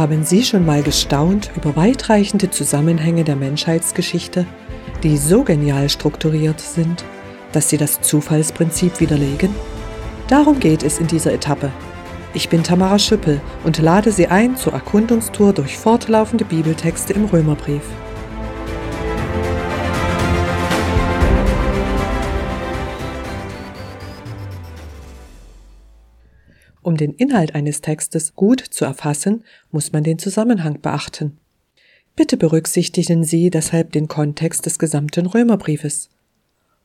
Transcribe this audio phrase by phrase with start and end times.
[0.00, 4.46] Haben Sie schon mal gestaunt über weitreichende Zusammenhänge der Menschheitsgeschichte,
[5.02, 7.04] die so genial strukturiert sind,
[7.52, 9.54] dass sie das Zufallsprinzip widerlegen?
[10.26, 11.70] Darum geht es in dieser Etappe.
[12.32, 17.82] Ich bin Tamara Schüppel und lade Sie ein zur Erkundungstour durch fortlaufende Bibeltexte im Römerbrief.
[26.82, 31.38] Um den Inhalt eines Textes gut zu erfassen, muss man den Zusammenhang beachten.
[32.16, 36.10] Bitte berücksichtigen Sie deshalb den Kontext des gesamten Römerbriefes.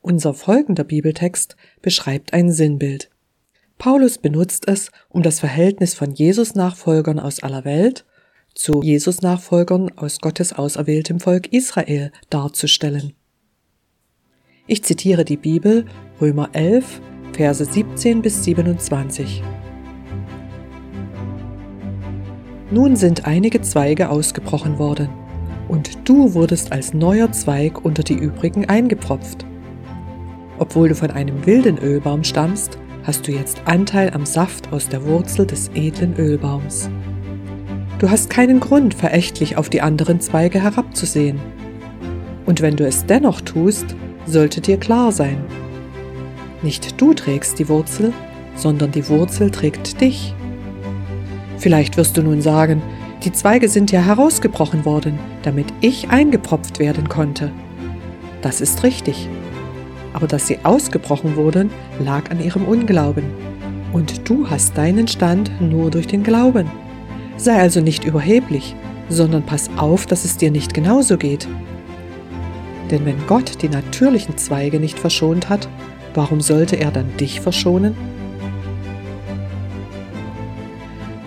[0.00, 3.10] Unser folgender Bibeltext beschreibt ein Sinnbild.
[3.78, 8.04] Paulus benutzt es, um das Verhältnis von Jesus-Nachfolgern aus aller Welt
[8.54, 13.12] zu Jesus-Nachfolgern aus Gottes auserwähltem Volk Israel darzustellen.
[14.66, 15.86] Ich zitiere die Bibel,
[16.20, 17.00] Römer 11,
[17.32, 19.42] Verse 17 bis 27.
[22.70, 25.08] Nun sind einige Zweige ausgebrochen worden,
[25.68, 29.44] und du wurdest als neuer Zweig unter die übrigen eingepfropft.
[30.58, 35.04] Obwohl du von einem wilden Ölbaum stammst, hast du jetzt Anteil am Saft aus der
[35.04, 36.90] Wurzel des edlen Ölbaums.
[37.98, 41.40] Du hast keinen Grund, verächtlich auf die anderen Zweige herabzusehen.
[42.46, 45.38] Und wenn du es dennoch tust, sollte dir klar sein,
[46.62, 48.12] nicht du trägst die Wurzel,
[48.54, 50.34] sondern die Wurzel trägt dich.
[51.60, 52.82] Vielleicht wirst du nun sagen,
[53.22, 57.52] die Zweige sind ja herausgebrochen worden, damit ich eingepropft werden konnte.
[58.40, 59.28] Das ist richtig.
[60.14, 61.70] Aber dass sie ausgebrochen wurden,
[62.02, 63.24] lag an ihrem Unglauben.
[63.92, 66.70] Und du hast deinen Stand nur durch den Glauben.
[67.36, 68.74] Sei also nicht überheblich,
[69.10, 71.46] sondern pass auf, dass es dir nicht genauso geht.
[72.90, 75.68] Denn wenn Gott die natürlichen Zweige nicht verschont hat,
[76.14, 78.09] warum sollte er dann dich verschonen?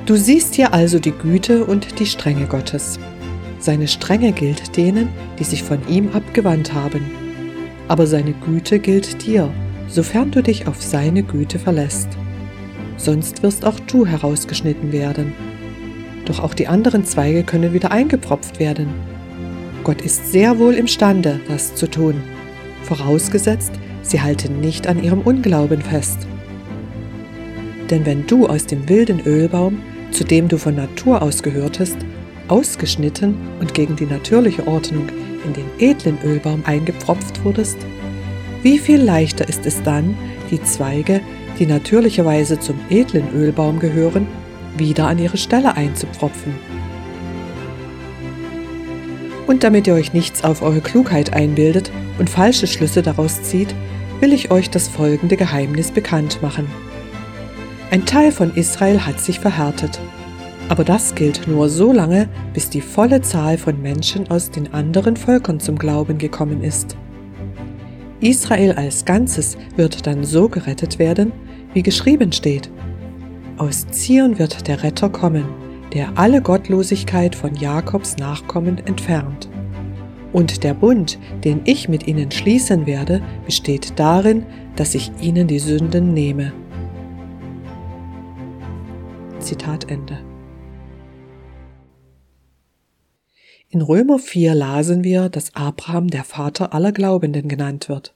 [0.06, 3.00] Du siehst hier also die Güte und die Strenge Gottes.
[3.60, 5.08] Seine Strenge gilt denen,
[5.40, 7.10] die sich von ihm abgewandt haben.
[7.88, 9.50] Aber seine Güte gilt dir,
[9.88, 12.10] sofern du dich auf seine Güte verlässt.
[12.98, 15.32] Sonst wirst auch du herausgeschnitten werden.
[16.26, 18.88] Doch auch die anderen Zweige können wieder eingepropft werden.
[19.86, 22.16] Gott ist sehr wohl imstande, das zu tun,
[22.84, 23.72] vorausgesetzt,
[24.02, 26.28] sie halten nicht an ihrem Unglauben fest.
[27.90, 29.80] Denn wenn du aus dem wilden Ölbaum
[30.14, 31.98] zu dem du von Natur aus gehörtest,
[32.48, 35.08] ausgeschnitten und gegen die natürliche Ordnung
[35.46, 37.78] in den edlen Ölbaum eingepfropft wurdest?
[38.62, 40.16] Wie viel leichter ist es dann,
[40.52, 41.22] die Zweige,
[41.60, 44.28] die natürlicherweise zum edlen Ölbaum gehören,
[44.78, 46.54] wieder an ihre Stelle einzupfropfen?
[49.48, 53.76] Und damit ihr euch nichts auf eure Klugheit einbildet und falsche Schlüsse daraus zieht,
[54.22, 56.68] will ich euch das folgende Geheimnis bekannt machen.
[57.92, 60.00] Ein Teil von Israel hat sich verhärtet.
[60.70, 65.16] Aber das gilt nur so lange, bis die volle Zahl von Menschen aus den anderen
[65.16, 66.98] Völkern zum Glauben gekommen ist.
[68.22, 71.34] Israel als Ganzes wird dann so gerettet werden,
[71.74, 72.72] wie geschrieben steht.
[73.58, 75.46] Aus Zion wird der Retter kommen,
[75.94, 79.50] der alle Gottlosigkeit von Jakobs Nachkommen entfernt.
[80.32, 84.46] Und der Bund, den ich mit ihnen schließen werde, besteht darin,
[84.76, 86.54] dass ich ihnen die Sünden nehme.
[89.54, 90.18] Zitat Ende.
[93.70, 98.16] In Römer 4 lasen wir, dass Abraham der Vater aller Glaubenden genannt wird.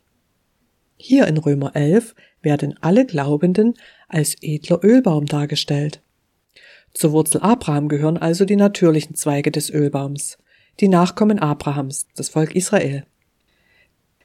[0.96, 3.75] Hier in Römer 11 werden alle Glaubenden
[4.08, 6.02] als edler Ölbaum dargestellt.
[6.96, 10.40] Zur Wurzel Abraham gehören also die natürlichen Zweige des Ölbaums,
[10.80, 13.06] die Nachkommen Abrahams, das Volk Israel.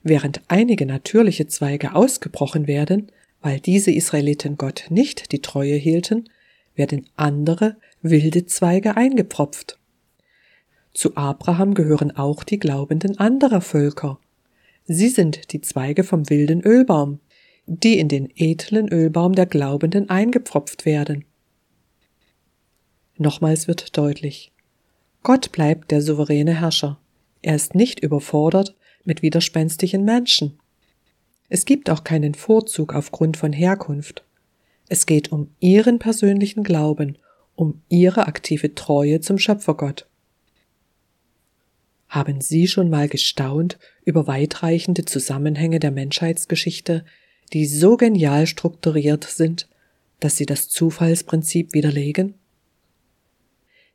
[0.03, 3.13] Während einige natürliche Zweige ausgebrochen werden,
[3.43, 6.31] weil diese Israeliten Gott nicht die Treue hielten,
[6.75, 9.79] werden andere wilde Zweige eingepropft.
[10.95, 14.19] Zu Abraham gehören auch die Glaubenden anderer Völker.
[14.85, 17.21] Sie sind die Zweige vom wilden Ölbaum,
[17.67, 21.25] die in den edlen Ölbaum der Glaubenden eingepfropft werden.
[23.17, 24.53] Nochmals wird deutlich,
[25.23, 26.99] Gott bleibt der souveräne Herrscher.
[27.43, 28.75] Er ist nicht überfordert
[29.05, 30.59] mit widerspenstigen Menschen.
[31.49, 34.25] Es gibt auch keinen Vorzug aufgrund von Herkunft.
[34.93, 37.17] Es geht um ihren persönlichen Glauben,
[37.55, 40.07] um ihre aktive Treue zum Schöpfergott.
[42.11, 47.07] Haben Sie schon mal gestaunt über weitreichende Zusammenhänge der Menschheitsgeschichte,
[47.55, 49.67] die so genial strukturiert sind,
[50.21, 52.35] dass sie das Zufallsprinzip widerlegen?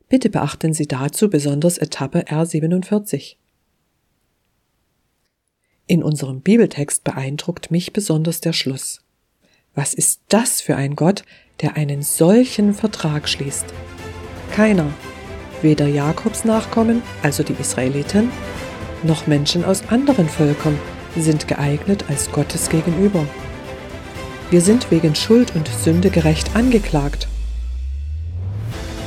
[0.08, 3.36] Bitte beachten Sie dazu besonders Etappe R47.
[5.86, 9.04] In unserem Bibeltext beeindruckt mich besonders der Schluss.
[9.78, 11.22] Was ist das für ein Gott,
[11.60, 13.66] der einen solchen Vertrag schließt?
[14.50, 14.92] Keiner,
[15.62, 18.32] Weder Jakobs Nachkommen, also die Israeliten,
[19.04, 20.76] noch Menschen aus anderen Völkern
[21.16, 23.24] sind geeignet als Gottes gegenüber.
[24.50, 27.28] Wir sind wegen Schuld und Sünde gerecht angeklagt.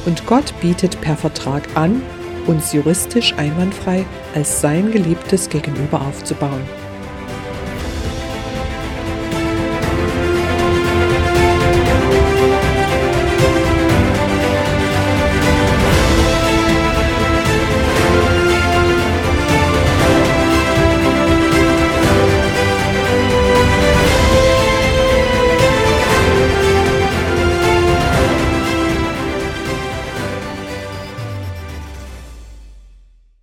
[0.06, 2.02] Und Gott bietet per Vertrag an,
[2.48, 6.62] uns juristisch einwandfrei als sein Geliebtes gegenüber aufzubauen.